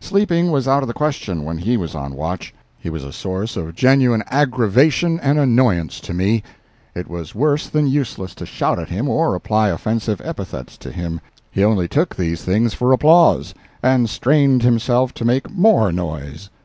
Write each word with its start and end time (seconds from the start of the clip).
Sleeping 0.00 0.50
was 0.50 0.66
out 0.66 0.82
of 0.82 0.88
the 0.88 0.92
question 0.92 1.44
when 1.44 1.58
he 1.58 1.76
was 1.76 1.94
on 1.94 2.16
watch. 2.16 2.52
He 2.80 2.90
was 2.90 3.04
a 3.04 3.12
source 3.12 3.56
of 3.56 3.76
genuine 3.76 4.24
aggravation 4.28 5.20
and 5.20 5.38
annoyance 5.38 6.00
to 6.00 6.12
me. 6.12 6.42
It 6.96 7.08
was 7.08 7.32
worse 7.32 7.68
than 7.68 7.86
useless 7.86 8.34
to 8.34 8.44
shout 8.44 8.80
at 8.80 8.88
him 8.88 9.08
or 9.08 9.36
apply 9.36 9.68
offensive 9.68 10.20
epithets 10.24 10.76
to 10.78 10.90
him—he 10.90 11.62
only 11.62 11.86
took 11.86 12.16
these 12.16 12.42
things 12.42 12.74
for 12.74 12.90
applause, 12.90 13.54
and 13.84 14.10
strained 14.10 14.64
himself 14.64 15.14
to 15.14 15.24
make 15.24 15.48
more 15.48 15.92
noise. 15.92 16.50